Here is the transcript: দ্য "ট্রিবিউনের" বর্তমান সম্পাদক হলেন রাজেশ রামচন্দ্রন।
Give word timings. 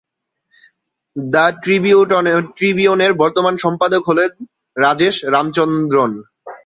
দ্য 1.15 1.45
"ট্রিবিউনের" 2.55 3.11
বর্তমান 3.13 3.55
সম্পাদক 3.57 4.01
হলেন 4.09 4.31
রাজেশ 4.75 5.15
রামচন্দ্রন। 5.33 6.11